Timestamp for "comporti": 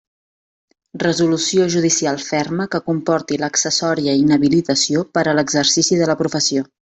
2.87-3.39